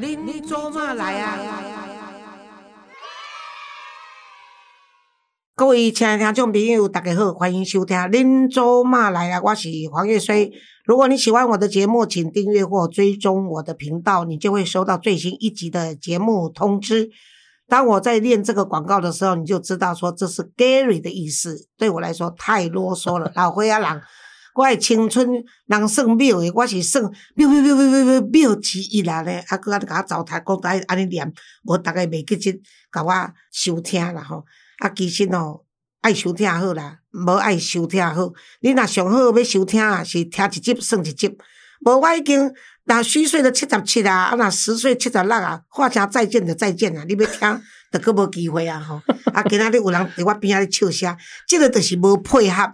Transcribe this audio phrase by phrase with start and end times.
[0.00, 1.36] 恁做嘛来啊？
[5.56, 10.52] 各位亲爱的听众朋友，大家好，欢迎收听《恁做嘛来啊》，我是黄月水。
[10.84, 17.10] 如果你喜欢我的节目，请订阅或追踪我的频道，你就会收到最新一集的节目通知。
[17.66, 21.66] 当我在念这个广告的时候，你就知道说这是 Gary 的意思。
[21.76, 24.02] 对我来说太啰嗦了，老灰啊人。
[24.58, 25.24] 我的青春
[25.66, 27.00] 人算庙的，我是算
[27.36, 29.44] 庙庙庙庙庙庙庙之一啦咧。
[29.46, 33.12] 啊，搁啊甲我糟蹋，讲甲安尼念，无逐个袂记即甲我
[33.52, 34.44] 收听啦吼。
[34.78, 35.60] 啊，其实哦，
[36.00, 38.32] 爱收听好啦，无爱收听好。
[38.60, 41.38] 你若上好要收听啊，是听一集算一集。
[41.86, 49.00] 无我已经若虚岁了七十七啊，啊若十岁七十六啊，话声再见就再见啊，你要听，就佫无机会啊吼。
[49.32, 51.16] 啊，今仔日有人伫我边仔咧笑声，
[51.46, 52.72] 即个就是无配合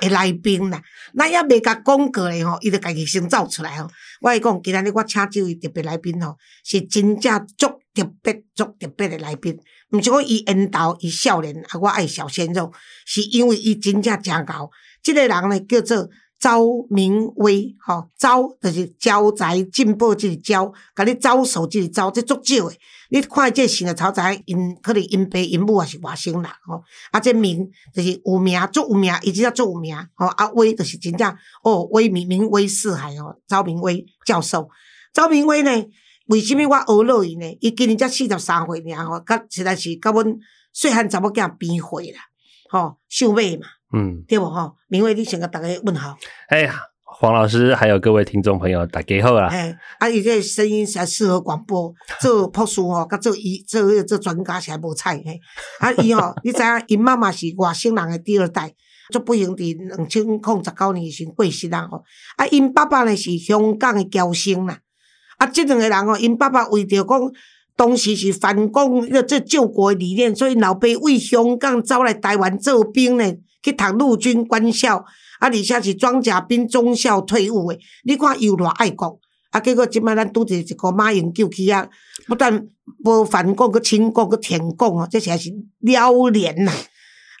[0.00, 0.82] 的来宾啦。
[1.16, 3.88] 咱也未甲讲过咧吼，伊就家己先走出来吼。
[4.20, 9.58] 我讲，今仔日我请即位特别来宾吼，是真正足特别、足特别的来宾。
[9.90, 12.72] 毋是讲伊缘投伊少年，啊，我爱小鲜肉，
[13.06, 14.70] 是因为伊真正诚厚。
[15.02, 22.78] 即个人呢，叫做周明威，吼，周就是招财进步即个招，甲你招手即个招，即足少诶。
[23.10, 34.68] 你看这姓诶，超财因可能因爸因母也是外省人吼，啊，这名就是有名，足有名，伊即叫足有名，吼，啊，威就是真正哦，威名名威四海哦，赵明威教授，
[35.12, 35.70] 赵明威呢，
[36.26, 37.56] 为什么我学落伊呢？
[37.60, 40.36] 伊今年才四十三岁尔吼，甲实在是甲阮
[40.72, 42.20] 细汉查某囝变岁啦，
[42.70, 44.74] 吼，秀美嘛，嗯，对无吼？
[44.88, 46.16] 明伟，你先甲大家问好。
[46.48, 49.46] 哎呀，黄老师还有各位听众朋友，大家好啊！
[49.46, 55.40] 哎，啊，伊这声音才适合广播，做朴素吼，甲做医做做专家是还无菜嘿。
[55.78, 58.74] 啊，伊吼，你知影，因妈妈是外省人的第二代，
[59.12, 62.02] 足不幸伫两千零十九年时过世人吼。
[62.36, 64.80] 啊，因爸爸呢是香港的侨生啦。
[65.38, 67.32] 啊，即两个人吼，因爸爸为着讲
[67.76, 73.24] 当时是反共这救国的理念，所以老爸为香港走来台湾做兵呢，
[73.64, 75.04] 去读陆军官校。
[75.40, 79.18] 啊，而且是装甲兵中校退伍诶，你看伊有偌爱国，
[79.50, 81.86] 啊，结果即摆咱拄着一个马英九去啊，
[82.28, 82.66] 不但
[83.04, 86.72] 无反共，佮亲共，佮舔共哦，这实在是了连呐！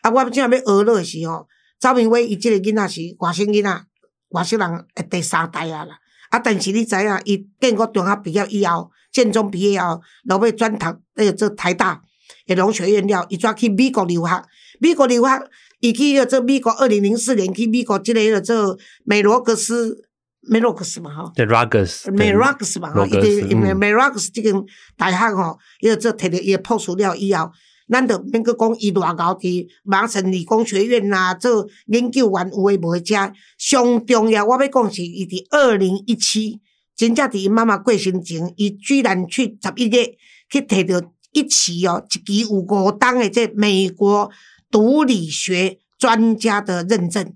[0.02, 1.46] 啊，我正要学落时吼，
[1.78, 3.84] 赵明威伊即个囡仔是外省囡仔，
[4.30, 5.96] 外省人诶第三代啊啦。
[6.30, 12.02] 啊，但是你知影，伊建国中学毕业以后，建中毕业以后，落尾转读那个做台大
[12.48, 14.44] 诶农学院了，伊转去美国留学，
[14.80, 15.48] 美国留学。
[15.84, 20.02] 伊去个做美国，二零零四年去美国，即个个做美罗格斯，
[20.40, 24.54] 美罗克斯嘛吼，对 Ruggers，美罗格斯嘛吼，伊伫因为美罗克斯即间
[24.96, 27.50] 大学吼，伊个做摕着伊个博士了以后，
[27.90, 33.14] 咱着免阁讲伊偌高伫麻省理工学院呐做研究员有诶无诶，遮
[33.58, 34.42] 上重要。
[34.46, 36.58] 我要讲是伊伫二零一七，
[36.96, 40.16] 真正伫伊妈妈过身前，伊居然去十一月
[40.50, 44.30] 去摕着一期哦，一期有五档诶，即美国。
[44.74, 47.32] 毒理学专家的认证，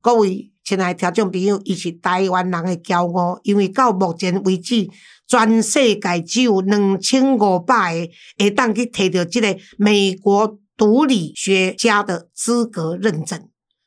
[0.00, 4.88] 各位亲爱听众朋友，伊是台湾人的骄傲，因为到目前为止，
[5.26, 8.06] 全世界只有两千五百
[8.38, 13.38] 个会当去摕到即个美国毒理学家的资格认证。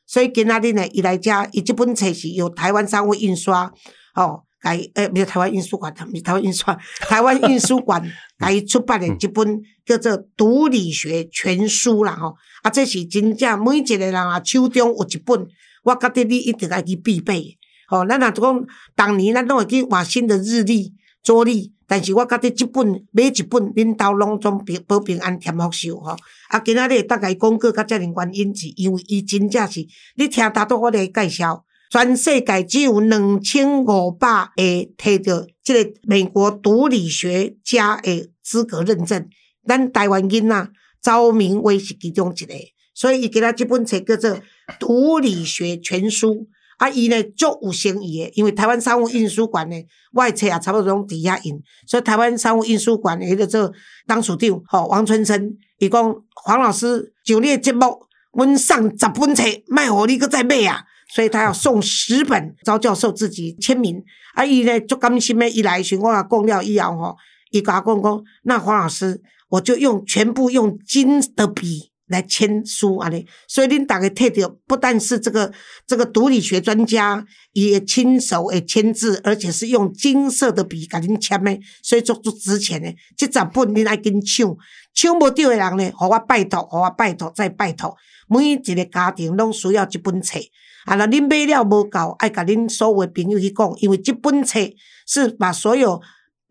[0.06, 3.72] 所以今仔日呢，伊来遮，伊即本册是由台湾商务印刷，
[4.14, 4.44] 哦。
[4.62, 8.00] 改诶，不是台湾印书馆，不是台湾印刷，台湾印书馆
[8.38, 12.36] 改出版的一本叫做《毒理学全书》啦吼。
[12.62, 15.46] 啊，这是真正每一个人啊手中有一本，
[15.82, 17.58] 我觉得你一定要去必备。
[17.88, 26.16] 吼，咱若讲当年咱拢会去换新的日历、桌历，但是我觉得即本每一本恁兜拢总平保平安、添福寿吼。
[26.50, 29.84] 啊，今仔日大概讲过甲遮尔原因，是因为伊真正是
[30.14, 31.64] 你听大多我来介绍。
[31.92, 34.62] 全世界只有两千五百个
[34.96, 39.28] 摕到即个美国毒理学家的资格认证，
[39.66, 40.68] 咱台湾囡仔
[41.02, 42.54] 赵明威是其中一个，
[42.94, 44.30] 所以伊给他即本册叫做
[44.80, 46.34] 《毒理学全书》，
[46.78, 49.76] 啊，伊呢足有诚意的，因为台湾商务印书馆呢，
[50.14, 53.70] 外册也差不多拢伫遐印，所以台湾商务印书馆迄个做
[54.06, 56.02] 当处长吼王春生，伊讲
[56.42, 60.86] 黄老师就你节目，阮送十本册，卖互你搁再买啊。
[61.14, 64.02] 所以他要送十本，招教授自己签名。
[64.34, 65.50] 啊，伊呢就甘心咩？
[65.50, 67.16] 伊来寻我讲了以后吼，
[67.50, 69.20] 伊甲我讲讲，那黄老师，
[69.50, 73.26] 我就用全部用金的笔来签书安尼。
[73.46, 75.52] 所以恁大家睇到，不但是这个
[75.86, 77.22] 这个毒理学专家
[77.52, 82.96] 伊也亲手诶签字，而且是用金色的笔甲恁签诶，所以足足值钱诶。
[83.18, 84.56] 这十本恁爱跟抢，
[84.94, 87.94] 抢无到诶人呢，互我拜托，互我拜托再拜托。
[88.28, 90.40] 每一个家庭拢需要一本册。
[90.84, 94.58] 啊，若恁买了无够，爱甲恁所有的朋友去讲，因为即本册
[95.06, 96.00] 是把所有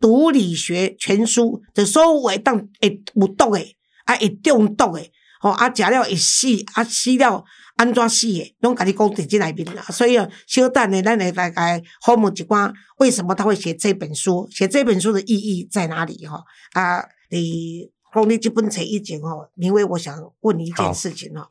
[0.00, 7.44] 毒理学全书，就所有会当会有毒诶，啊会中毒诶，吼啊食了会死，啊死了
[7.76, 9.82] 安怎死诶，拢甲你讲伫即内面啦。
[9.90, 14.48] 所以啊，小等呢，咱来大概好问一寡，为什么他会写这本书？
[14.50, 16.26] 写这本书的意义在哪里？
[16.26, 16.42] 哈
[16.72, 21.46] 啊，你讲你这本册以前吼，因为我想问你一件事情哦。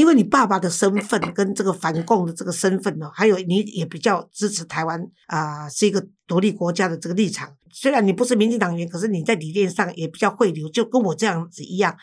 [0.00, 7.54] 因为你爸爸的身份跟这个反共的这个身份呢，还有你也比较支持台湾啊，是一个独立国家的这个立场。
[7.70, 11.94] 虽然你不是民进党员，可是你在理念上也比较会流，就跟我这样子一样。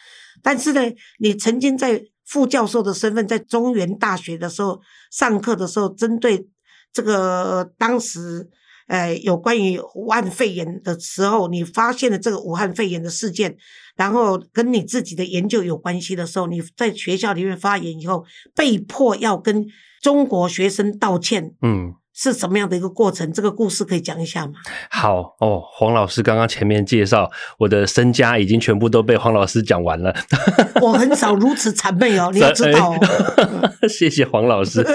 [0.43, 0.81] 但是呢，
[1.17, 4.79] 你曾经在副教授的身份，在中原大学的时候
[5.11, 6.47] 上课的时候，针对
[6.93, 8.47] 这个当时。
[8.87, 13.57] 呃，有关于武汉肺炎的时候，你发现了这个武汉肺炎的事件，
[13.97, 18.23] 然后跟你自己的研究有关系的时候，你在学校里面发言以后，
[18.55, 19.65] 被迫要跟
[20.01, 23.33] 中国学生道歉，嗯，是什么样的一个过程？
[23.33, 24.53] 这个故事可以讲一下吗？
[24.89, 27.29] 好哦，黄老师刚刚前面介绍，
[27.59, 30.15] 我的身家已经全部都被黄老师讲完了。
[30.81, 32.95] 我很少如此谄媚哦，你要知道。
[33.89, 34.85] 谢谢黄老师，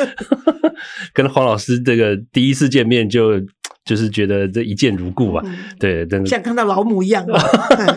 [1.12, 3.32] 跟黄老师这个第一次见面就。
[3.84, 5.44] 就是觉得这一见如故啊，
[5.78, 7.26] 对，真的像看到老母一样。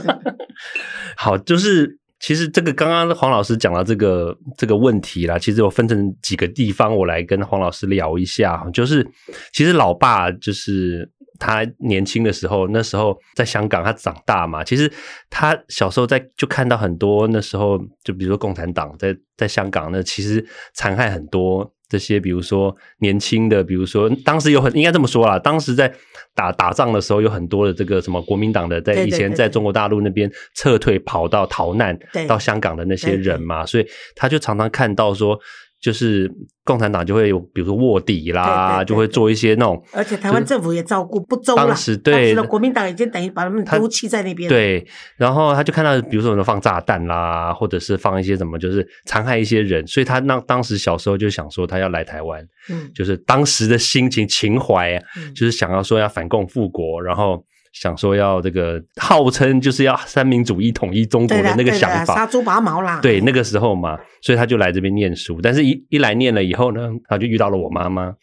[1.16, 8.66] 好，就是其实这个刚刚黄老师讲到这个这个问题啦，其实我分成几个地方，我来跟黄老师聊一下。
[8.74, 9.08] 就是
[9.54, 14.92] 其实老爸就是他年轻的时候，那时候在香港，他长大嘛，其实
[15.30, 20.44] 他小时候在就看到很多那时候，就比如说共产党在在香港，那其实
[20.74, 21.75] 残害很多。
[21.90, 25.94] 这些，比如说年轻的，比如说当时有很应该这么说啦，当时在
[26.34, 31.98] 打打仗的时候，有很多的这个什么国民党的，在以前在中国大陆那边撤退跑到逃难
[32.28, 35.40] 到香港的那些人嘛，所以他就常常看到说。
[35.86, 36.28] 就是
[36.64, 41.68] 共产党就会有，比如说卧底啦，就会做一些那种，而且台湾政府也照顾不周了。
[41.68, 44.50] 当时对，国民党已经等于把他们丢弃在那边。
[44.50, 44.84] 对，
[45.16, 52.42] 然后他就看到，比如说放炸弹啦，或者是放一些什么，就是残害一些人，所以他那当时小时候就想说，他要来台湾，
[52.72, 55.00] 嗯，就是当时的心情情怀，
[55.36, 57.46] 就是想要说要反共复国，然后。
[57.76, 63.02] 想说要这个号称就是要三民主义统一中国的那个想法，杀猪拔毛啦。
[63.02, 65.42] 对，那个时候嘛，所以他就来这边念书。
[65.42, 68.14] 但是，一一来念了以后呢，他就遇到了我妈妈，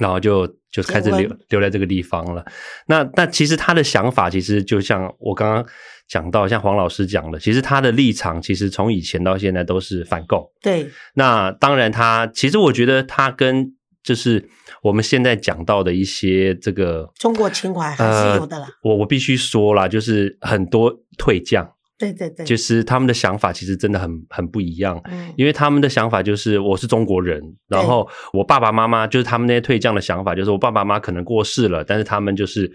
[0.00, 2.42] 然后就就开始留留在这个地方了。
[2.86, 5.66] 那那其实他的想法，其实就像我刚刚
[6.08, 10.42] 讲到，像黄老师讲的，其实他的立场，其实从以前到现在都是反共。
[10.62, 10.88] 对。
[11.14, 13.74] 那当然，他其实我觉得他跟。
[14.02, 14.44] 就是
[14.82, 18.66] 我们现在讲到的一些这个中国情怀还是有的啦。
[18.82, 21.64] 我我必须说啦，就是很多退将，
[21.96, 25.00] 对对对，就是他们的想法其实真的很很不一样。
[25.04, 32.68] 嗯，因为他们的想法就是我是中国人，然后我爸爸妈妈就是他们那些退将的想法，就是我爸爸妈妈可能过世了，但是他们就是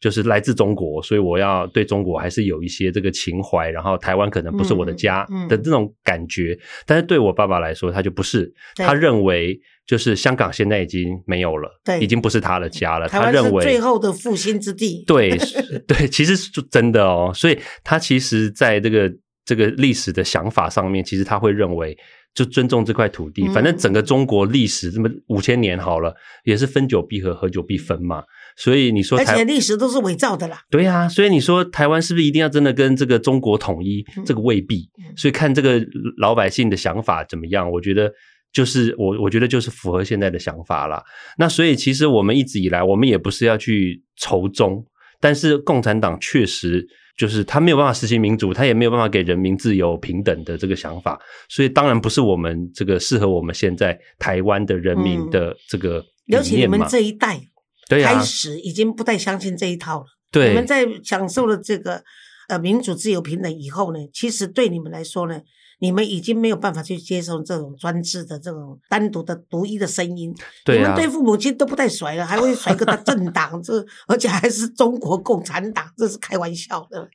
[0.00, 3.68] 就是来自中国，所以我要对中国还是有一些这个情怀。
[3.68, 9.58] 然后台湾可能不是我的家的这种感觉，但是对我爸爸来说，他就不是，他认为。
[9.88, 13.08] 就是香港现在已经没有了，对，已经不是他的家了。
[13.08, 15.02] 他认为最后的复兴之地。
[15.06, 15.30] 对
[15.88, 17.32] 对，其实是真的哦。
[17.34, 19.10] 所以他其实在这个
[19.46, 21.96] 这个历史的想法上面，其实他会认为
[22.34, 23.48] 就尊重这块土地。
[23.48, 26.14] 反正整个中国历史这么五千年好了，
[26.44, 28.22] 也是分久必合，合久必分嘛。
[28.58, 30.60] 所以你说，而且历史都是伪造的啦。
[30.68, 34.04] 对呀，所以你说台湾是不是一定要真的跟这个中国统一？
[34.26, 34.90] 这个未必。
[35.16, 35.80] 所以看这个
[36.18, 38.12] 老百姓的想法怎么样，我觉得。
[38.52, 41.02] 就是我，我觉得就是符合现在的想法了。
[41.36, 44.84] 那所以其实我们一直以来，我们也不是要去仇中，
[45.20, 46.86] 但是共产党确实
[47.16, 51.20] 就是他没有办法实行民主，他也没有办法给人民自由平等的这个想法。
[51.48, 57.40] 所以当然不是我们这个适合我们现在台湾的人民的这个尤其你们这一代，
[57.88, 60.06] 对开始已经不太相信这一套了。
[60.30, 62.02] 对，你们在享受了这个
[62.48, 65.38] 呃民主、自由、平等以后呢，其实对你们来说呢。
[65.80, 70.34] 你们已经没有办法去接受这种专制的这种单独的独一的声音，
[70.66, 77.08] 你们对父母亲都不带甩了，还会甩个 政党，这而且还是中国共产党，这是开玩笑的。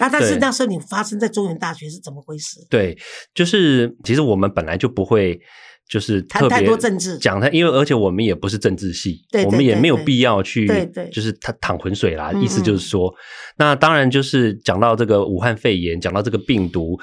[0.00, 2.66] 那但是那时候你发生在中原大学是怎么回事？
[2.68, 2.98] 对，
[3.32, 5.40] 就是其实我们本来就不会
[5.88, 12.32] 就是谈太多政治，讲他，因为而且我们也不是政治系，我们也没有必要去，对对，就是他淌浑水啦。
[12.32, 13.14] 意思就是说，
[13.56, 16.98] 那当然就是讲到这个武汉肺炎，讲到这个病毒。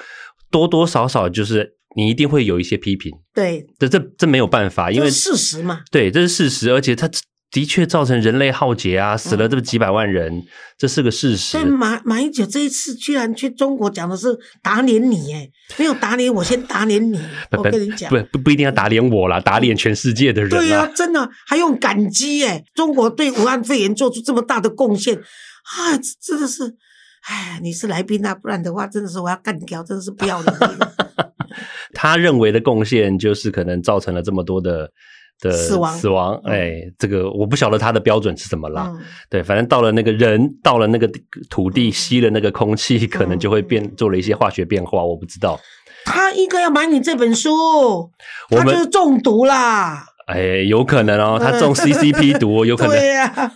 [0.50, 7.10] 多多少少就是你一定会有一些批评，对，这这这没有办法，因为事实嘛，对，这是事实，而且它
[7.50, 10.42] 的确造成人类浩劫啊，死了这么几百万人，
[10.76, 11.56] 这是个事实。
[11.56, 15.48] 但马马英九这一次居然去中国讲的是打脸你，哎，
[15.78, 17.18] 没有打脸我，先打脸你。
[17.52, 20.50] 我跟你讲，不不不一定要打脸我啦，打脸全世界的人。
[20.50, 25.16] 对呀，真的还用感激哎，中国对武汉肺炎做出这么大的贡献。
[25.16, 26.62] 啊，真的是，
[27.28, 30.54] 哎，你是来宾啊，不然的话，真的是我要干掉，真的是不要脸。
[31.94, 34.90] 他认为的贡献就是可能造成了这么多的
[35.40, 38.92] 的死亡死亡，哎，这个我不晓得他的标准是什么啦。
[39.30, 41.10] 对，反正到了那个人，到了那个
[41.48, 45.58] 土地，吸了那个空气，可能就会变做了一些化学变化，我不知道。
[46.04, 47.50] 他应该要买你这本书，
[48.50, 50.06] 他就是中毒啦。
[50.26, 52.92] 哎，有可能哦，他中 CCP 毒，有可能。
[52.98, 53.52] 对呀，啊，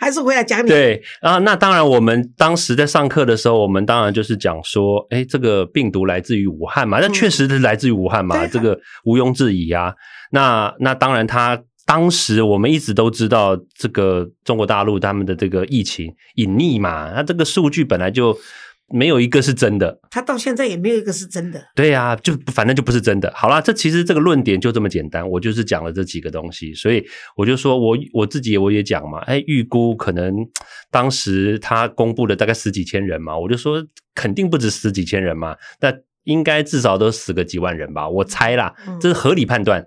[0.00, 0.68] 还是回来讲你。
[0.68, 9.94] 对啊，那当然，我们当时在上课的时候，我们当然就是讲说，哎，这个病毒来自于武汉嘛，那确实是来自于武汉嘛，这个毋庸置疑啊。
[10.30, 18.36] 那那当然，他当时我们一直都知道，这个中国大陆他们的这个疫情隐匿嘛，那这个数据本来就。
[18.90, 21.62] 没有一个是真的，他到现在也没有一个是真的。
[21.74, 23.30] 对呀，就反正就不是真的。
[23.34, 27.04] 好了，这其实这个论点就这么简单，我就是讲了这几个东西，所以
[27.36, 30.34] 我就说我我自己我也讲嘛，哎，预估可能
[30.90, 35.92] 当时他公布了大概十几千人嘛，我就说肯定不止十几千人嘛，那
[36.24, 39.86] 应该至少都死个几万人吧，我猜啦，这是合理判断。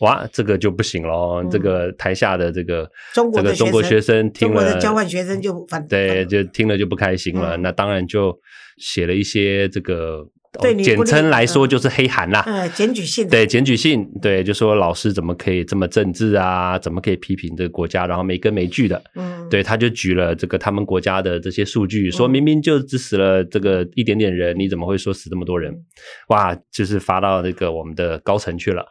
[0.00, 1.44] 哇，这个就不行喽！
[1.50, 7.56] 这个台下的这个中国的中国学生听了交换学生就反对，就听了就不开心了。
[7.58, 8.36] 那当然就
[8.78, 10.26] 写了一些这个，
[10.82, 12.42] 简称来说就是黑函啦。
[12.46, 13.28] 呃，检举信。
[13.28, 16.78] 对，检举信，对，就说老师怎么可以这么政治啊？
[16.78, 18.06] 怎么可以批评这个国家？
[18.06, 19.00] 然后没根没据的。
[19.14, 25.72] 嗯，对，他就举了这个他们国家的这些数据，说明明就只死了这个一点点人，你怎么会说死这么多人？
[26.28, 28.84] 哇，就是发到那个我们的高层去了。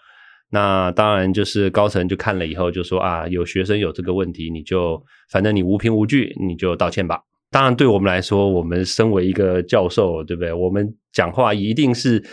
[0.52, 7.22] 那当然就是高层就看了以后就说啊，有学生有这个问题，你就反正你无凭无据，你就道歉吧。
[7.50, 10.54] 当然，对我们来说，我们身为一个教授，对不对？
[10.54, 12.24] 我们讲话一定是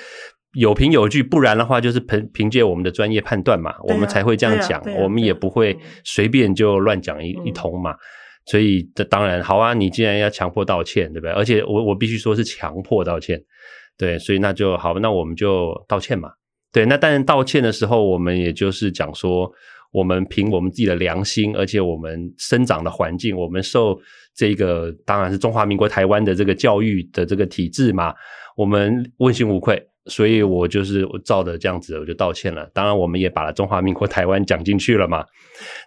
[0.55, 4.83] 有凭有据，不然的话就是凭凭借我们的专业判断嘛，我们才会这样讲。
[5.01, 7.95] 我们也不会随便就乱讲一一通嘛。
[8.47, 11.31] 所以这当然好啊，你既然要强迫道歉，对不对？
[11.33, 13.41] 而且我我必须说是强迫道歉，
[13.97, 16.31] 对，所以那就好，那我们就道歉嘛。
[16.73, 19.51] 对，那当然道歉的时候，我们也就是讲说，
[19.91, 23.99] 我们凭我们自己的良心，而且我们生长的环境，我们受
[24.35, 28.15] 这个当然是中华民国台湾的这个教育的这个体制嘛，
[28.57, 32.71] 我们问心无愧，所以我就是照着这样子，我就道歉了。
[32.75, 35.25] 当然，我们也把中华民国台湾讲进去了嘛，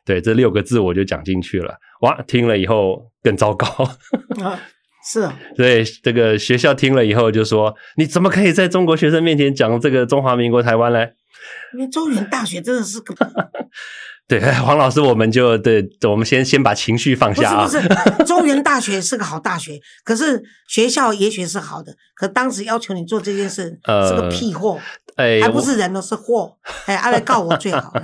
[0.04, 1.76] 对，这六个字我就讲进去了。
[2.02, 3.68] 哇，听了以后更糟糕。
[5.04, 11.00] 是，所以这个学校听了以后就说：“你怎么可以在中国学生面前讲这个中华民国台湾呢？”
[11.74, 13.16] 因为中原大学真的是个
[14.28, 17.66] 对，黄老师，我们就对，我们先先把情绪放下啊。
[17.66, 17.82] 不是，
[18.24, 24.80] 中原大学是个好大学，可是学校也许是好的，可当时要求你做这件事是个屁货，
[25.18, 26.56] 哎，还不是人，都是货，
[26.86, 27.92] 哎，阿来告我最好。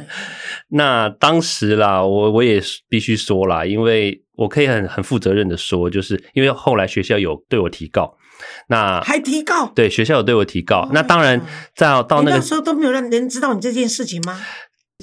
[0.70, 4.24] 那当时啦，我我也必须说啦，因为。
[4.38, 8.16] 我可以很很负责任的说，就是因为后来学校有对我提告，
[8.68, 9.66] 那还提告？
[9.74, 10.88] 对，学校有对我提告。
[10.94, 11.42] 那当然，
[11.76, 14.40] 在到那个时候都没有让人知道你这件事情吗？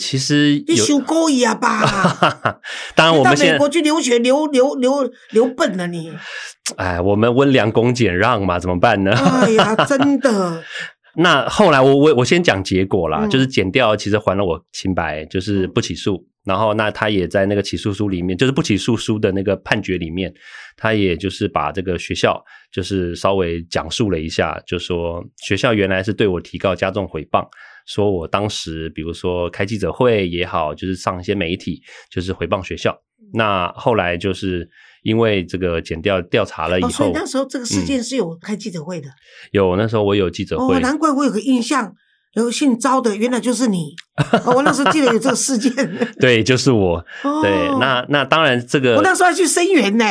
[0.01, 1.81] 其实你修高一啊吧？
[2.95, 6.13] 当然，我们到美国去留学，留留留留笨了你。
[6.77, 9.11] 哎，我们温良恭俭让嘛，怎么办呢？
[9.13, 10.63] 哎呀，真的。
[11.17, 16.27] 那后来我我我先讲结果啦，就是减掉，其实还了我清白，就是不起诉。
[16.45, 20.31] 然后，那他也在那个起诉书里面，就是不起诉书的那个判决里面，
[20.77, 22.39] 他也就是把这个学校
[22.71, 27.49] 就是稍微讲述了一下，就说学校原来是对我提告加重诽谤，
[27.87, 31.81] 说我当时比如说开记者会也好，就是上一些媒体
[32.11, 32.95] 就是回谤学校。
[33.33, 34.69] 那后来就是
[35.05, 39.09] 因为这个检调调查了以后，所以那时候这个事件是有开记者会的。
[39.53, 41.95] 有那时候我有记者会，难怪我有个印象。
[42.35, 43.95] 有姓招的，原来就是你。
[44.47, 45.73] 我那时候记得有这个事件。
[46.19, 47.01] 对，就是我。
[47.41, 48.97] 对，那那当然这个。
[48.97, 50.05] 我那时候还去声援呢，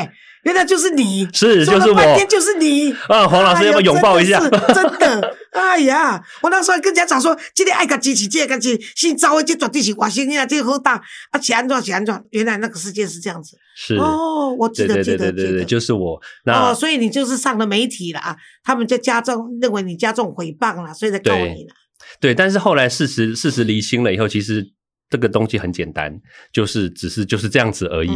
[0.43, 1.27] 原来就是你。
[1.33, 1.95] 是，就是我。
[1.95, 2.91] 半天就是你。
[3.07, 4.39] 啊，黄老师要不要拥抱一下？
[4.39, 11.01] 真的，哎呀，我那时候跟人家讲说，今天爱个机器，这个机姓招的，这绝对是外星人，这个好大。
[11.31, 13.57] 啊，是安装是安装，原来那个世界是这样子。
[13.75, 13.95] 是。
[13.95, 16.21] 哦，我记得记得记得，就是我。
[16.45, 18.35] 哦，所以你就是上了媒体了啊？
[18.63, 21.73] 他们就加重认为你加重诽谤了，所以才告你了。
[22.19, 24.65] 对，但是后来事实事实厘清了以后，其实
[25.13, 26.11] 这个东西很简单，
[26.51, 28.09] 就是只是就是这样子而已。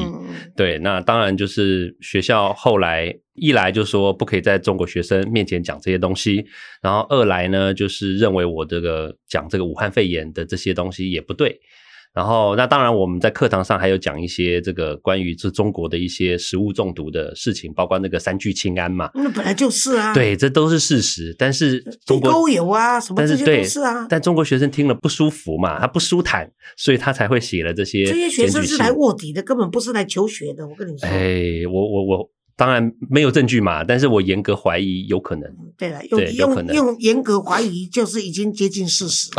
[0.56, 6.44] 对，那当然就是学校后来一来就说不可以在中国学生面前讲这些东西，
[6.82, 11.62] 然后二来呢就是认为我这个讲这个武汉肺炎的这些东西也不对。
[12.18, 19.12] 然后，那当然我们在课堂上还有讲一些这个关于这中国的一些食物中毒的事情，包括那个三聚氰胺嘛。
[19.14, 20.16] 那本来就是啊。
[20.16, 21.36] 对，这都是事实。
[21.38, 24.08] 但是中国都有啊，什么这些都是啊。
[24.10, 28.04] 但中国学生听了不舒服嘛，他不舒坦，所以他才会写了这些。
[28.08, 30.68] 这些学生是来卧底的，根本不是来求学的。
[30.68, 31.08] 我跟你说。
[31.08, 32.32] 哎，我我我。
[32.58, 35.48] 当然没有证据嘛，但是我严格怀疑有可能。
[35.78, 39.30] 对了，用用用严格怀疑就是已经接近事实，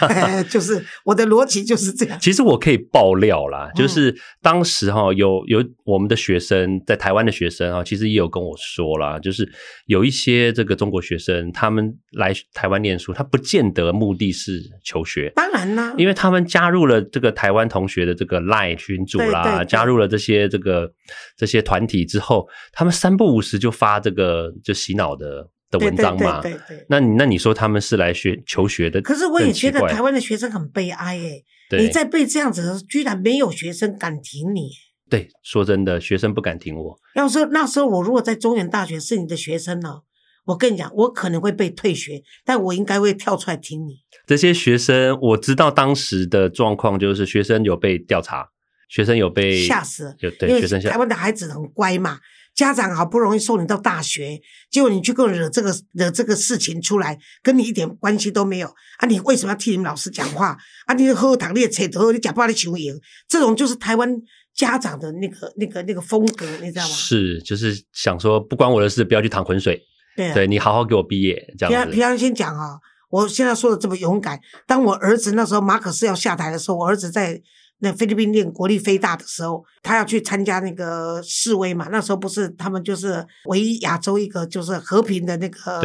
[0.50, 2.18] 就是我的逻辑就是这样。
[2.20, 9.50] 其实我可以爆料啦，就是当时哈有有我们的学生在台湾的学生啊，其实也有跟我说啦，就是
[9.86, 15.32] 有一些这个中国学生他们来台湾念书，他不见得目的是求学。
[15.34, 20.92] 当然啦，因为他们加入了这个台湾同学的这个赖群组啦，加入了这些这个
[21.38, 22.46] 这些团体之后。
[22.78, 26.84] 他们三不五时就发这个就洗脑的的文章嘛，对对。
[26.90, 29.00] 那那你说他们是来学求学的？
[29.00, 34.68] 可是我也觉得台湾的学生很悲哀哎，你在被这样子，居然没有学生敢挺你。
[35.08, 36.98] 对，说真的，学生不敢挺我。
[37.14, 40.00] 要说那时候我如果在中原大学是你的学生呢，
[40.44, 44.00] 我跟你讲，我可能会被退学，但我应该会跳出来挺你。
[44.26, 48.50] 这些学生，我知道当时的状况就是学生有被调查，
[48.90, 52.18] 学生有被吓死，有对学生台湾的孩子很乖嘛。
[52.56, 59.06] 家长好不容易送你到大学，结果你去给我惹这个惹这个事情出来，跟你一点关系都没有啊！
[59.06, 60.94] 你为什么要替你们老师讲话啊？
[60.94, 62.98] 你喝糖，你也扯头，你假扮你求赢，
[63.28, 64.10] 这种就是台湾
[64.54, 66.94] 家长的那个那个那个风格，你知道吗？
[66.94, 69.82] 是，就是想说不关我的事，不要去淌浑水。
[70.16, 71.92] 对，对你好好给我毕业这样子。
[71.92, 72.78] 平常先讲啊，
[73.10, 77.42] 我现在说的这么勇敢，当我儿子那时候马可斯要下台的时候，我儿子在。
[77.78, 81.88] 那菲律宾练国立非大的时候，他要去参加那个示威嘛？
[81.90, 85.80] 那时候不是他们就是唯一亚洲一个就是和平的那个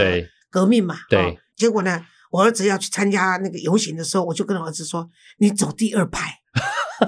[0.50, 0.96] 革命嘛？
[1.10, 1.38] 对。
[1.56, 6.40] 结果呢，我儿子要去参加那个游行的时候，我就跟我儿子说：“你走第二排，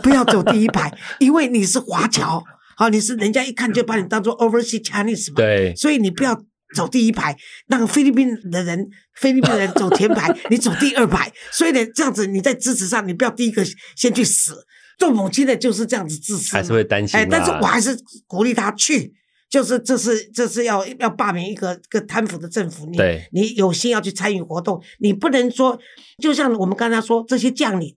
[0.01, 2.43] 不要走第一排，因为你是华侨，
[2.77, 5.35] 好，你是人家一看就把你当做 overseas Chinese 嘛。
[5.37, 5.73] 对。
[5.75, 7.35] 所以你不要。”走第一排，
[7.67, 11.31] 让菲律宾的人，菲律宾人走前排， 你走第二排。
[11.51, 13.63] 所以呢，这样子你在支持上，你不要第一个
[13.95, 14.65] 先去死。
[14.99, 17.19] 做母亲的就是这样子支持，还是会担心。
[17.19, 19.11] 哎，但是我还是鼓励他去，
[19.49, 22.85] 就是这是这是要要罢免一个个贪腐的政府。
[22.85, 22.97] 你
[23.31, 25.77] 你有心要去参与活动，你不能说，
[26.21, 27.95] 就像我们刚才说这些将领。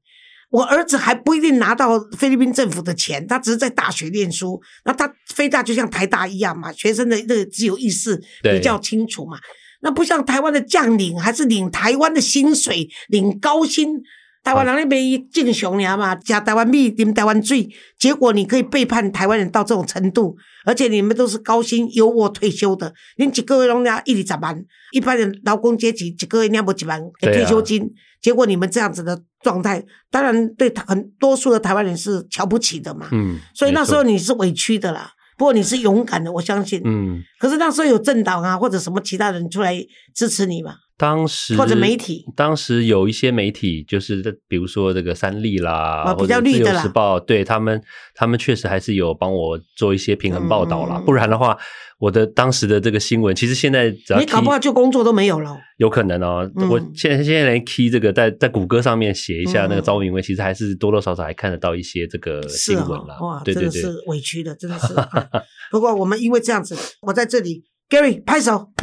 [0.50, 4.60] 我儿子还不一定拿到菲律宾政府的钱，他只是在大学念书。
[4.84, 9.38] 那他非大就像台大一样嘛，学生的那个自由意识比较清楚嘛。
[9.82, 14.02] 那不像台湾的将领，还是领台湾的薪水，领高薪。
[14.42, 24.56] 台湾人那边敬雄娘嘛，加台湾米，啉台湾水，结果你可以背叛台湾人到这种程度，而且你们都是高薪优渥退休的，您一个月拢拿一二十万，
[24.92, 27.90] 一般的劳工阶级几个月拿不几万的退休金，
[28.22, 29.80] 结果你们这样子的状态，
[30.10, 33.06] 当然对很多数的台湾人是瞧不起的嘛。
[33.12, 36.80] 嗯，所以那时候你是委屈的啦，不过你是勇敢的，我相信。
[36.84, 39.72] 嗯，可是那时候有政党啊或者什么其他人出来
[40.12, 40.74] 支持你嘛。
[40.98, 47.80] 当时或者媒体，当时有一些媒体，就是比如说这个三立啦，比较绿的啦，时报，对他们，
[48.14, 50.98] 他们确实还是有帮我做一些平衡报道啦。
[51.04, 51.56] 不然的话，
[51.98, 55.56] 我的当时的这个新闻，其实现在你搞不好就工作都没有了。
[55.78, 63.18] 有可能哦，我现在现在连 key 这个在在谷歌上面写一下那个招名位，其实还是多多少少还看得到一些这个新闻啦。
[63.20, 64.94] 哇，真的是委屈的，真的是。
[65.72, 68.70] 不过我们因为这样子，我在这里，Gary 拍手。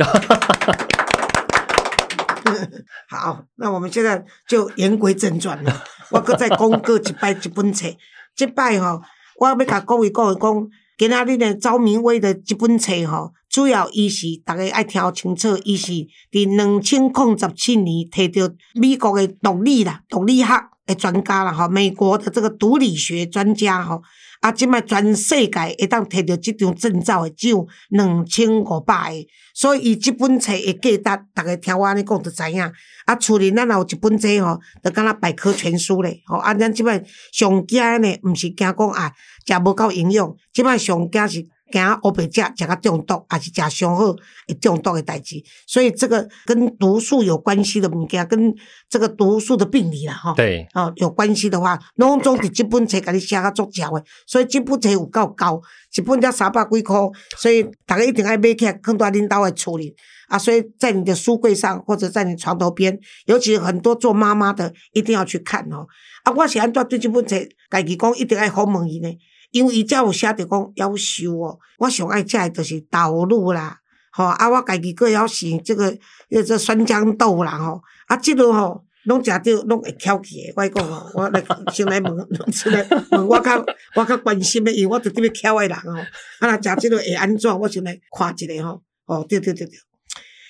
[3.10, 5.84] 好，那我们现在就言归正传了。
[6.12, 7.88] 我搁再讲过一摆一本册，
[8.36, 9.02] 这摆吼，
[9.40, 10.68] 我要甲各位讲一讲，
[11.04, 15.92] 今仔日的赵明威的这本册吼，主要伊是大家爱听清楚，伊是
[16.32, 24.02] 伫两千零十七年摕到美国的独立啦、独立学的专家啦，吼，美国的这个毒理学专家吼。
[24.44, 24.52] 啊！
[24.52, 32.62] 即卖全世界会当摕到即张证照的只有两千五百个，所以伊即本册的价值，逐个听我安尼讲就知影。
[33.06, 36.22] 啊，厝里咱若有一本册吼，就敢若百科全书咧。
[36.26, 37.02] 吼，啊，咱即摆
[37.32, 39.14] 上惊呢，毋是惊讲啊，
[39.48, 41.48] 食无够营养，即摆上惊是。
[41.72, 44.14] 惊乌白食食到中毒，还是食上好
[44.48, 48.54] 会中毒的代志，所以这个跟毒素有关系的物件，跟
[48.90, 55.60] 这个毒素的病理啦，吼，对，哦，有关系的话，拢总伫即本册甲你写个足少诶，所以即本册有够高，
[55.96, 59.96] 一本才三百几箍，所以大家一定爱买起来，放在恁兜诶厝里，
[60.28, 65.88] 啊，所以在你的书柜上或者在你床头边，尤其很多做妈妈的一定要去看哦。
[66.24, 67.36] 啊，我是安怎对即本册
[67.70, 69.10] 家己讲一定爱好问伊呢？
[69.54, 73.80] 因为伊遮有写着讲夭寿哦，我上爱食诶就是豆乳啦，
[74.12, 75.96] 吼啊我家己个要是这个，
[76.30, 80.54] 这酸豇豆啦吼，啊即落吼拢食着拢会翘起的。
[80.56, 83.64] 我讲吼，我来 先来问，先来问我较
[83.96, 86.00] 我较关心的，因为我伫伫要翘的人吼。
[86.40, 87.60] 啊，若食即个会安怎？
[87.60, 88.82] 我先来看一下吼。
[89.06, 89.74] 哦，对对对对。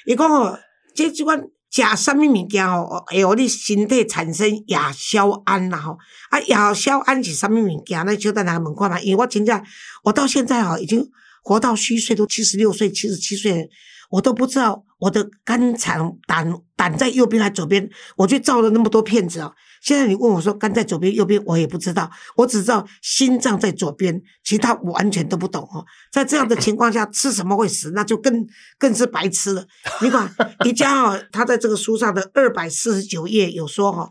[0.06, 0.58] 伊讲吼，
[0.96, 5.98] 即即款食啥物物件吼，会互你身体产生亚硝胺啦吼。
[6.30, 8.06] 啊，亚硝胺是啥物物件？
[8.06, 9.00] 咱小等下问看嘛。
[9.02, 9.60] 因为我真正
[10.04, 11.04] 我到现在吼已经
[11.42, 13.68] 活到虚岁，都七十六岁、七十七岁。
[14.12, 19.52] 我都不知道我的肝肠胆胆在右边还左边，我去照了那么多片子啊。
[19.84, 25.86] 现在你问我说肝在左边右边，我也不知道，我只知道心脏在左边，其他完全都不懂哦。
[26.10, 28.48] 在这样的情况下，吃什么会死，那就更
[28.80, 29.66] 更是白吃了。
[30.02, 34.10] 你看，宜家哦， 他在这个书上的二百四十九页有说哈，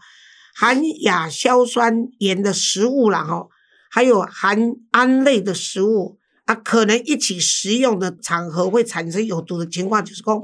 [0.55, 3.47] 含亚硝酸盐的食物啦哈，
[3.91, 6.19] 还有含胺类的食物。
[6.53, 10.43] 啊，可能一起食用的场合会产生有毒的情况，就是说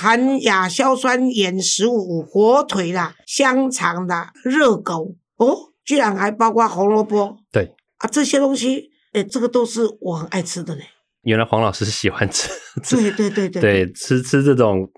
[0.00, 7.36] 含亚硝酸盐食物，火腿啦、香肠啦、热狗哦，居然还包括红萝卜。
[7.52, 10.84] 对啊，这些东西，哎，这个都是我很爱吃的嘞。
[11.22, 12.48] 原来黄老师喜欢吃，
[12.88, 14.90] 对对对对，对吃吃这种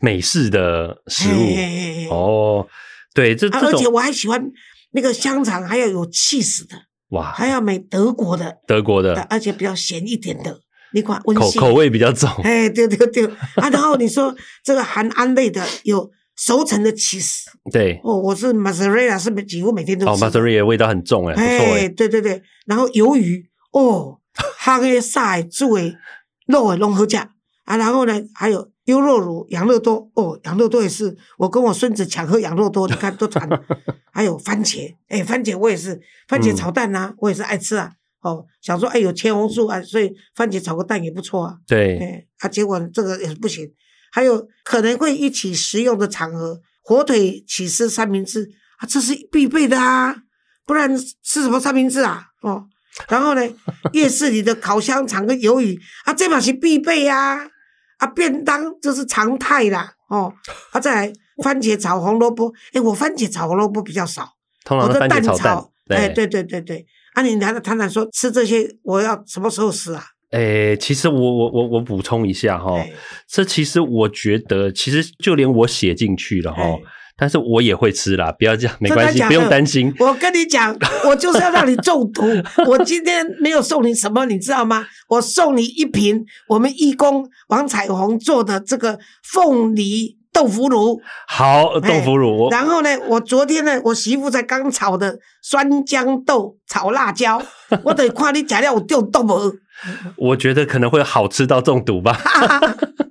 [0.00, 2.66] 美式的食物哦，
[3.14, 4.50] 对这而且我还喜欢
[4.90, 6.76] 那个香肠，还要有气死的。
[7.10, 10.60] 哇，还要买德国的，德国的，而且比较咸一点的，
[10.92, 12.28] 你管温，口口味比较重。
[12.42, 20.24] 哎，对对对，啊，然后你说这个含胺类的有熟成的起司，对，哦，我是 mozzarella，是不几乎每天都吃？
[20.24, 24.18] 哦，mozzarella 味道很重哎，哎，对对对，然后鱿鱼，哦，
[24.60, 25.94] 烘的、炸的、煮的、
[26.46, 27.32] 肉的融合价
[27.64, 28.70] 啊，然后呢，还有。
[28.84, 33.48] 优酪乳、养乐多哦，养乐多也是，我跟我孙子抢喝养乐多，你看都馋。
[34.12, 37.92] 还有番茄，哎，番茄我也是，番茄炒蛋呐，我也是爱吃啊。
[38.22, 41.54] 哦，想说哎有茄红素啊，所以番茄炒个蛋也不错啊。
[41.66, 43.70] 对，哎，啊，结果这个也不行。
[44.12, 50.14] 还有可能会一起食用的场合，火腿起司三明治啊，这是必备的啊，
[50.66, 52.24] 不然吃什么三明治啊？
[52.42, 52.66] 哦，
[53.08, 53.42] 然后呢，
[53.92, 57.36] 夜市里的烤香肠跟鱿鱼啊，这把是必备呀。
[57.36, 57.50] 啊，
[58.06, 60.32] 便当这是常态啦，哦，
[60.70, 64.34] 啊，再来番茄炒红萝卜，哎，我番茄炒红萝卜比较少，
[64.68, 70.04] 我的蛋炒，哎，对对对对，啊，你谈谈谈说吃这些，我要什么时候吃啊？
[70.30, 72.74] 哎，其实我我我我补充一下哈，
[73.26, 76.62] 这其实我觉得，其实就连我写进去了哈。
[77.20, 79.94] 但是我也会吃啦，不要这样，没关系，不用担心。
[79.98, 82.22] 我跟你讲，我就是要让你中毒。
[82.66, 84.86] 我今天没有送你什么，你知道吗？
[85.08, 90.98] 我送你一瓶我们义工王彩虹做的这个凤梨豆腐乳。
[91.28, 92.48] 好，豆腐乳。
[92.50, 97.42] 然后呢，我昨天呢，我媳妇才刚炒的酸豇豆 炒辣椒，
[97.84, 99.52] 我得看你材料我掉豆腐。
[100.16, 102.18] 我觉得可能会好吃到中毒吧。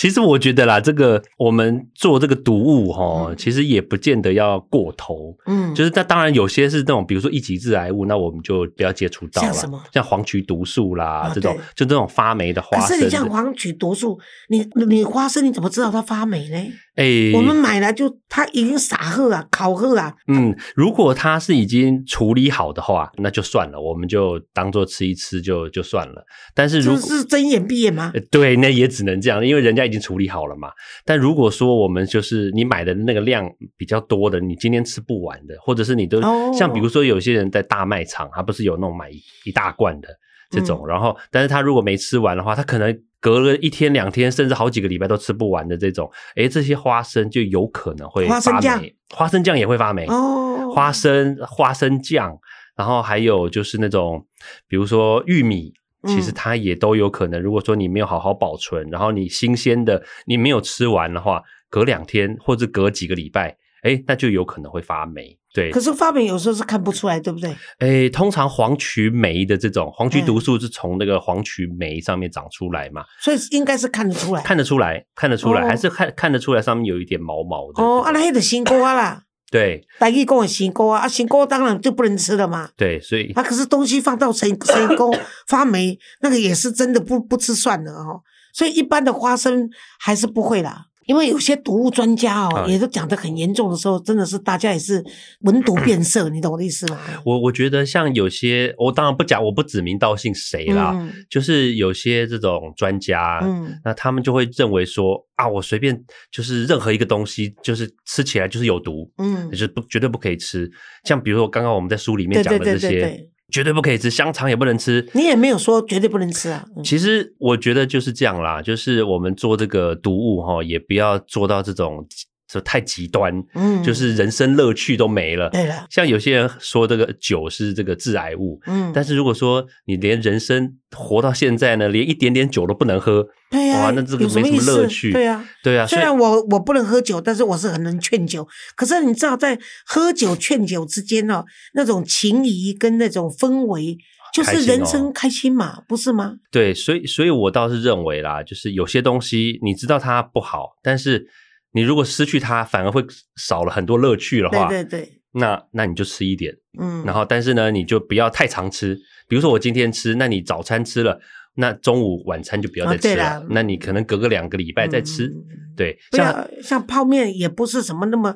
[0.00, 5.36] 其实我觉得啦，这个我们做这个毒物哈，其实也不见得要过头。
[5.44, 9.52] 嗯，就是那当然有些是那种，比如说一级致癌物，那我们就不要接触到了。
[9.52, 9.78] 像什么？
[9.92, 12.88] 像黄曲毒素啦，这种就这种发霉的花生。
[12.88, 16.56] 可是你像黄曲毒素，你你花生你怎么知道它发霉呢？
[16.96, 20.14] 哎，我们买来就它已经撒喝啊，烤喝啊。
[20.28, 26.24] 嗯，如果它是已经处理好的话，那就算了，我们就当做吃一吃就就算了。
[26.54, 28.12] 但是如果是睁眼闭眼吗？
[28.30, 29.80] 对，那也只能这样，因为人家。
[29.90, 30.70] 已经处理好了嘛？
[31.04, 36.20] 但如果说我们就是你买的那个量比较多的，你今天吃不完的，或者是你都
[36.52, 39.10] 像比如说有些人在大卖场，他不是有那种买
[39.44, 40.08] 一大罐的
[40.48, 52.36] 这种，然后但是他如果没吃完的话，他可能隔了一天两天，甚至好几个礼拜都吃不完的这种，哎，这些花生就有可能会发霉，花生酱也会发霉哦，花生花生酱，
[52.74, 54.26] 然后还有就是那种
[54.66, 55.74] 比如说玉米。
[56.06, 57.38] 其实它也都有可能。
[57.38, 65.36] 如果说你没有好好保存，然后你新鲜的你没有吃完的话，隔两天或者隔几个礼拜，哎，那就有可能会发霉。
[65.52, 67.56] 对，可是发霉有时候是看不出来，对不对？
[67.78, 77.82] 哎，通常黄曲霉的这种黄曲毒素是从那个黄曲霉上面长出来嘛，所以应该是看得出来，看得出来，看得出来，还是看看得出来上面有一点毛毛的。
[77.82, 79.24] 哦，啊，那的新瓜啦。
[79.50, 82.70] 对，大义讲的新锅啊，啊新锅当然就不能吃了嘛。
[82.76, 85.12] 对，所以啊，可是东西放到成成锅
[85.48, 88.22] 发霉，那个也是真的不不吃算了哦。
[88.52, 90.84] 所以一般的花生还是不会啦。
[91.10, 95.04] 因为有些毒物专家哦，也都讲得很严重的时候，真的是大家也是
[95.40, 96.96] 闻毒变色，你懂我的意思吗？
[97.26, 100.96] 我我觉得像有些，我当然不讲，我不指名道姓谁啦，
[101.28, 110.70] 就是有些这种专家，嗯，那他们就会认为说啊，我随便就是任何一个东西，就是吃起来就是有毒，嗯，就是不绝对不可以吃。
[111.02, 113.28] 像比如说刚刚我们在书里面讲的这些。
[113.50, 115.08] 绝对不可以吃香肠，也不能吃。
[115.12, 116.64] 你也没有说绝对不能吃啊。
[116.84, 122.06] 其实我觉得就是这样啦，就是我们做这个毒物哈，也不要做到这种
[122.50, 125.48] 说太极端，嗯就是人生乐趣都没了。
[125.50, 138.46] 对了，像有些人说这个酒是这个致癌物，嗯，但是如果说你连人生活到现在呢，连一点点酒都不能喝，对呀、哇那这个没什么乐趣对呀、对啊，虽然我我不能喝酒，但是我是很能劝酒。
[138.74, 143.96] 可是你知道，在喝酒劝酒之间哦，那种情谊跟那种氛围，
[144.34, 146.34] 就是人生开心嘛，不是吗？
[146.50, 151.26] 对，所以所以我倒是认为啦，就是有些东西你知道它不好，但是
[151.72, 153.04] 你如果失去它，反而会
[153.36, 158.98] 少了很多乐趣的话，对对对，那那你就吃一点，嗯，然后但是呢，你就不要太常吃。
[159.28, 161.20] 比如说我今天吃，那你早餐吃了，
[161.54, 163.22] 那中午晚餐就不要再吃了。
[163.22, 165.30] 啦那你可能隔个两个礼拜再吃。
[165.76, 168.34] 对，像像泡面也不是什么那么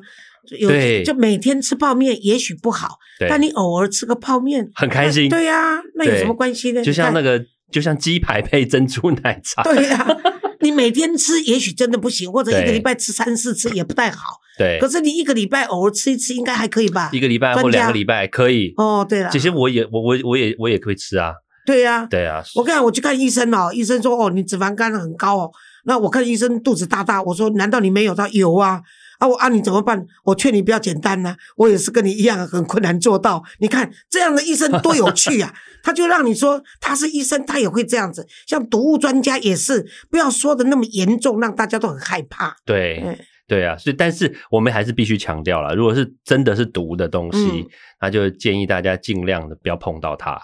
[0.57, 2.97] 有，对就每天吃泡面也许不好，
[3.29, 6.81] 但你偶尔吃个泡面很开心对呀、那有什么关系呢？
[6.81, 9.61] 就像那个，个，就像鸡排配珍珠奶茶。
[9.63, 10.07] 对呀、
[10.61, 14.39] 你每天吃也许真的不行，或者一个礼拜吃三四次也不太好。
[14.57, 17.09] 对可是你一个礼拜偶尔吃一次，应该还可以吧？
[17.11, 18.73] 一个礼拜或两个礼拜可以。
[18.77, 21.33] 哦，对了，这些我也我我我也我也可以吃啊。
[21.65, 25.51] 对呀、对啊，我看我去看医生哦，医生说哦，你脂肪肝很高哦。
[25.85, 28.15] 那我看医生肚子大大，我说难道你没有？
[28.15, 28.81] 他有啊。
[29.19, 30.05] 啊，我啊，你怎么办？
[30.23, 33.43] 我劝你不要简单呐、我也是跟你一样很困难做到。
[33.59, 35.53] 你看这样的医生多有趣啊！
[35.83, 38.27] 他就让你说他是医生，他也会这样子。
[38.47, 42.55] 像毒物专家也是，不要说的那么严重，让大家都很害怕。
[42.65, 43.01] 对。
[43.03, 47.67] 嗯对啊，所以但是我们还是必须强调了，如果是真的是毒的东西，嗯
[48.01, 50.35] 那就建议大家尽量的不要碰到它。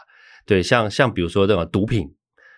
[0.45, 2.07] 对，像像比如说这种毒品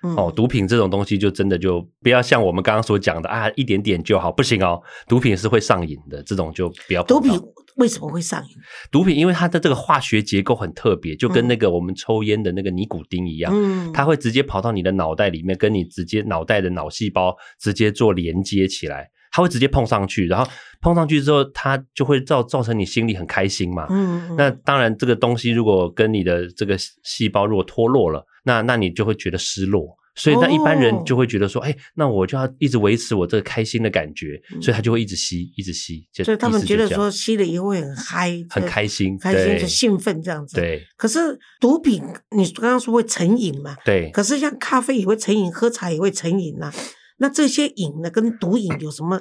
[0.03, 7.41] 嗯，哦，毒品这种东西就真的就不要像我们刚刚所讲的啊，一点点就好，不行哦，毒品是会上瘾的，这种就不要碰毒品
[7.77, 8.49] 为什么会上瘾？
[8.91, 20.47] 毒品，因为它的这个化学结构很特别，就跟嗯那个我们抽烟的那个尼古丁一样，嗯，它会直接跑到你的脑袋里面，跟你直接脑袋的脑细胞直接做连接起来，它会直接碰上去，然后
[20.81, 23.87] 碰上去之后，它就会造造成你心里很开心嘛。
[23.89, 29.97] 嗯，嗯那当然，这个东西如果跟你的这个细胞如果脱落了，那那你就会觉得失落。
[30.15, 36.07] 所以，那一般人哦就会觉得说，哎、那我就要一直维持我这个开心的感觉，嗯所以他就会一直吸，一直吸。
[36.13, 40.55] 就所以他们觉得说吸了以后会很嗨，很就开心，开心就兴奋这样子。。
[40.55, 42.03] 对可是毒品，
[42.37, 43.75] 你刚刚说会成瘾嘛？
[43.83, 44.11] 对。
[44.11, 46.71] 可是像咖啡也会成瘾，喝茶也会成瘾呐、
[47.17, 49.19] 那这些瘾呢，跟毒瘾有什么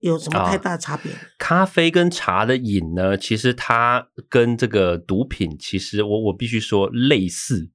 [0.00, 1.10] 有什么啊太大的差别？
[1.38, 7.70] 咖啡跟茶的瘾呢，其实它跟这个毒品，其实我我必须说类似，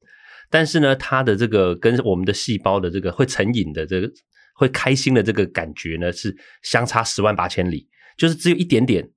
[0.49, 4.09] 但是呢，它的这个跟我们的细胞的这个会成瘾的这个
[4.55, 9.09] 会开心的这个感觉呢，是相差十万八千里，就是只有一点点。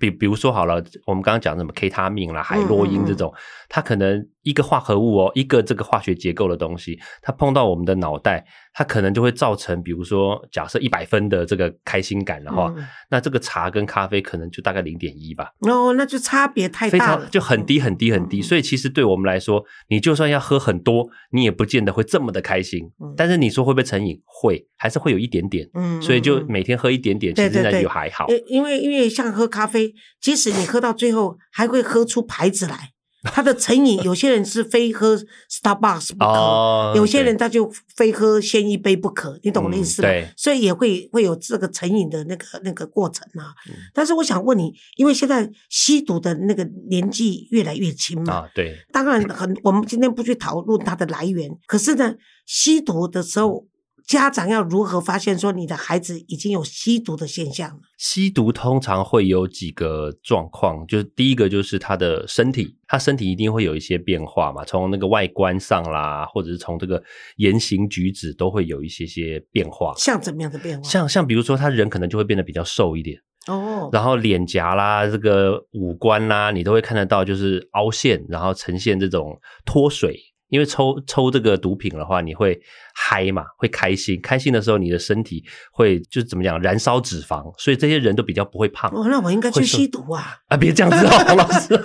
[0.00, 3.32] 比比如说好了，我们刚刚讲什么 K 他命啦、海洛因这种，
[3.68, 18.38] 它可能一个化合物哦，一个这个化学结构的东西，它碰到我们的脑袋，它可能就会造成，比如说假设一百分的这个开心感的话，嗯那这个茶跟咖啡可能就大概零点一吧，哦，那就差别太非大了，常就很低很低很低。
[18.38, 23.12] 嗯所以其实对我们来说，你就算要喝很多，你也不见得会这么的开心嗯。
[23.16, 24.22] 但是你说会不会成瘾？
[24.24, 25.68] 会，还是会有一点点。
[26.00, 28.28] 所以就嗯每天喝一点点，其实那就还好。
[28.28, 32.92] 因因为因为像喝咖啡，即使你喝到最后还会喝出牌子来，
[33.32, 35.16] 它的成瘾，有些人是非喝
[35.50, 40.08] Starbucks 不可，哦有些人他就非喝鲜一杯不可，你懂我的意思吗？
[40.08, 43.54] 嗯对所以也会会有这个成瘾的那个那个过程啊。
[43.68, 53.66] 嗯但是我想问你，因为现在吸毒的那个年纪越来越轻嘛，啊，对，当然很，我们今天不去讨论它的来源，可是呢，吸毒的时候，
[54.06, 57.80] 家长要如何发现说你的孩子已经有吸毒的现象了？
[57.98, 67.02] 吸毒通常会有几个状况，就是第一个就是他的身体，他身体一定会有一些变化嘛，从那个外观上啦，或者是从这个
[67.38, 69.92] 言行举止都会有一些些变化。
[69.96, 70.88] 像怎么样的变化？
[70.88, 80.16] 像像比如说，他人可能就会变得比较瘦一点，哦，然后脸颊啦、这个五官啦，你都会看得到就是凹陷，然后呈现这种脱水。
[80.48, 82.58] 因为抽抽这个毒品的话，你会
[82.94, 88.90] 嗨嘛，会开心，开心的时候，你的身体会就是怎么讲，燃烧脂肪，所以这些人都比较不会胖。
[88.94, 91.68] 哦，那我应该去吸毒啊啊，别这样子哦，黄老师。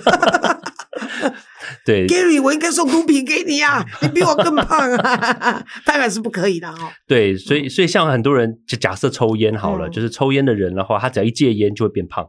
[1.84, 6.76] 对，Gary，我应该送毒品给你啊，你比我更胖啊，当然是不可以的哦。
[7.08, 12.24] 对，所以所以像很多人就假设抽烟好了，嗯就是抽烟的人的话，他只要一戒烟就会变胖。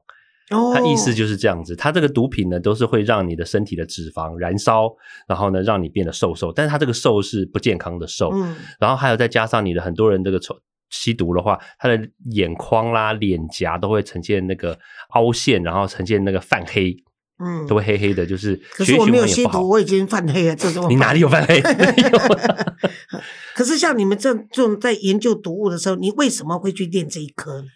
[0.49, 4.93] 哦，它意思就是这样子，它这个毒品呢，都是会让你的身体的脂肪燃烧，
[5.27, 6.51] 然后呢，让你变得瘦瘦。
[6.51, 10.55] 但是它这个瘦是不健康的瘦，嗯然后还有再加上你的很多人这个抽
[10.89, 11.99] 吸毒的话，他的
[12.31, 14.77] 眼眶啦、脸颊都会呈现那个
[15.11, 16.95] 凹陷，然后呈现那个泛黑，
[17.43, 19.69] 嗯都会黑黑的，就是可是我没有吸毒。
[19.69, 21.59] 我已经泛黑了，这怎么 你哪里有泛黑？
[23.55, 27.67] 可是像你们这这种在研究毒物的时候，你为什么会去练这一科呢？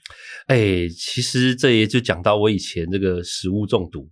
[0.47, 4.09] 哎，其实这也就讲到我以前这个食物中毒。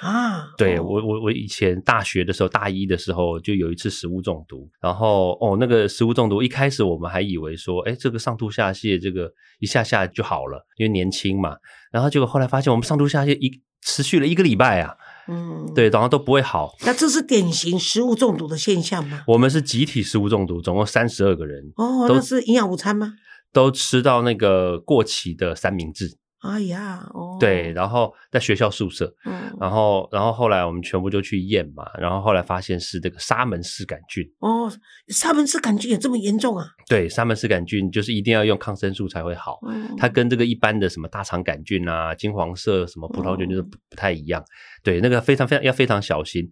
[0.00, 11.56] 啊，对我我我以前大学的时候，大一的时候就有一次食物中毒，然后哦，那个食物中毒一开始我们还以为说，哎，这个上吐下泻，这个一下下就好了，因为年轻嘛，
[11.92, 14.94] 然后结果后来发现我们上吐下泻一持续了一个礼拜啊，
[15.28, 16.74] 嗯，对，然后都不会好。
[16.86, 19.22] 那这是典型食物中毒的现象吗？
[19.26, 23.12] 我们是集体食物中毒，总共三十二个人，哦，那是营养午餐吗？
[23.52, 26.18] 都吃到那个过期的三明治。
[26.42, 34.24] 哎呀，哦，对，然后在学校宿舍，嗯，然后，然后后来我们全部就去验嘛，然后后来发现是这个沙门氏杆菌。
[34.40, 34.68] 哦，
[35.06, 36.66] 沙门氏杆菌也这么严重啊？
[36.88, 39.60] 对，沙门氏杆菌就是一定要用抗生素才会好，
[39.96, 44.44] 它跟这个一般的什么大肠杆菌啊、金黄色什么葡萄菌就是不不太一样。
[44.82, 46.44] 对，那个非常非常要非常小心。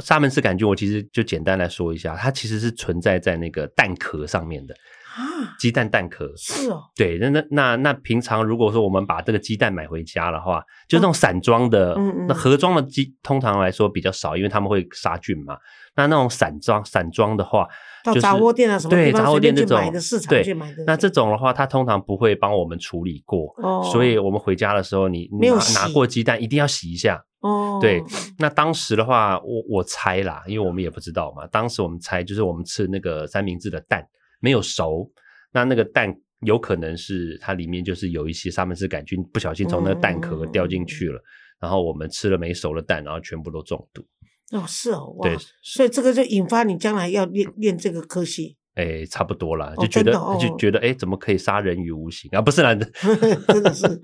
[0.00, 4.74] 沙门氏杆菌我其实就简单来说一下，它其实是存在在那个蛋壳上面的。
[5.16, 11.96] 啊，鸡蛋蛋壳是哦，对，那那那那平常如果说我们把这个鸡蛋买回家的话，就那种散装的，
[12.28, 15.56] 那盒装的鸡通常来说比较少，因为他们会杀菌嘛。
[15.96, 17.66] 那那种散装散装的话，
[18.04, 20.84] 到杂货店啊什么对杂货店那种市场去买的。
[20.86, 23.54] 那这种的话，它通常不会帮我们处理过，
[23.90, 27.24] 所以我们回家的时候，你没有拿过鸡蛋，一定要洗一下。
[27.40, 28.02] 哦，对，
[28.38, 34.06] 那当时的话，我我猜啦，因为我们也不知道嘛，当时我们猜就是我们吃那个三明治的蛋。
[34.46, 35.10] 没有熟，
[35.50, 41.20] 那那个蛋有可能是它里面就是有一些沙门氏杆菌不小心从那个蛋壳掉进去了，
[41.58, 44.06] 然后我们吃了没熟的蛋，然后全部都中毒。
[44.52, 48.56] 哦，是哦，对，所以这个就引发你将来要练练这个科系。
[48.76, 52.42] 哎，差不多了，就觉得就觉得哎，怎么可以杀人于无形啊？
[52.42, 52.76] 不是的，
[53.48, 54.00] 真的是。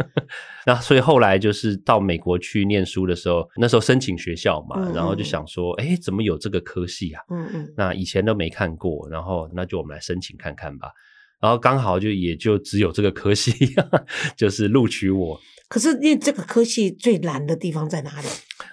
[0.66, 7.22] 那所以后来就是到美国去念书的时候，那时候申请学校嘛，然后就想说，哎，怎么有这个科系啊？
[7.28, 7.74] 嗯嗯。
[7.76, 10.90] 那以前都没看过，然后那就我们来申请看看吧。
[11.38, 13.52] 然后刚好就也就只有这个科系，
[14.36, 15.38] 就是录取我。
[15.68, 18.28] 可是念这个科系最难的地方在哪里？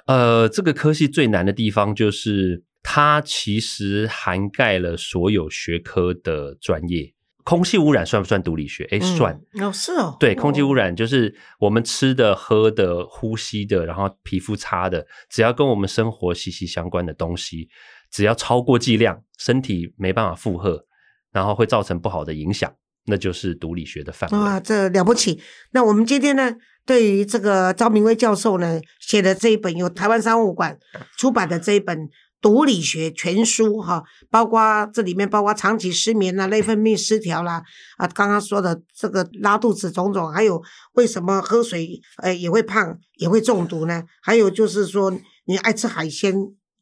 [0.05, 2.63] 呃，这个科系最难的地方就是。
[2.81, 7.13] 它其实涵盖了所有学科的专业。
[7.45, 8.87] 空气污染算不算毒理学？
[8.91, 9.33] 哎，算。
[9.59, 10.15] 哦，是哦。
[10.19, 17.67] 对，空气污染就是我们吃的、喝的、呼吸的，然后皮肤擦的，只要跟我们生活息息相关的东西，
[18.11, 20.85] 只要超过剂量，身体没办法负荷，
[21.31, 22.71] 然后会造成不好的影响，
[23.05, 24.37] 那就是毒理学的范围。
[24.37, 25.41] 哇，这了不起！
[25.71, 30.77] 那我们今天呢，对于这个赵明威教授呢写的这一本由台湾商务馆
[31.17, 32.09] 出版的这一本。
[32.41, 37.61] 毒理学全书哈，包括这里面包括长期失眠啦、内分泌失调啦，
[37.97, 40.61] 啊，刚刚说的这个拉肚子种种，还有
[40.93, 44.03] 为什么喝水呃也会胖也会中毒呢？
[44.21, 45.11] 还有就是说
[45.45, 46.33] 你爱吃海鲜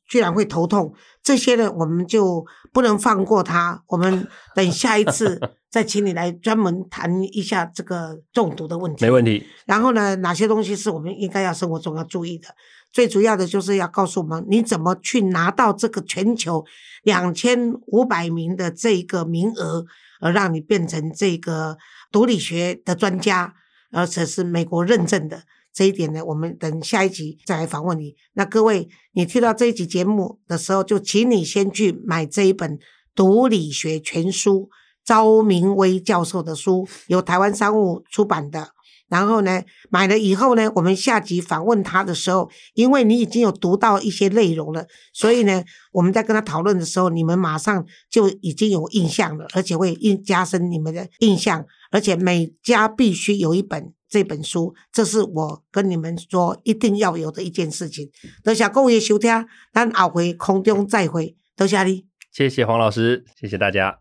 [0.08, 0.94] 居然会头痛，
[1.24, 3.84] 这些呢我们就不能放过它。
[3.88, 5.40] 我们等下一次
[5.70, 9.04] 再请你来专门谈一下这个中毒的问题。
[9.04, 9.46] 没问题。
[9.66, 12.48] 然后呢，哪些东西是我们应该要生活中要注意的？
[12.92, 16.66] 最主要的就是要告诉我们，你怎么去拿到这个全球
[17.04, 19.86] 两千五百名的这个名额，
[20.20, 21.78] 而让你变成这个
[22.12, 23.54] 毒理学的专家，
[23.92, 26.26] 而且是美国认证的这一点呢？
[26.26, 28.16] 我们等下一集再来访问你。
[28.34, 32.78] 那各位，你听到这一集节目的时候，就请你先去买这一本
[33.14, 34.62] 《毒理学全书》，
[35.06, 38.70] 招明威教授的书，由台湾商务出版的。
[39.10, 58.10] 然后呢，买了以后呢，我们下集访问他的时候，因为你已经有读到一些内容了，所以呢，我们在跟他讨论的时候，你们马上就已经有印象了，而且会印加深你们的印象，而且每家必须有一本这本书，这是我跟你们说一定要有的一件事情。
[58.44, 64.00] 多谢各位收听，咱后回空中再会，多谢你，谢谢黄老师，谢谢大家。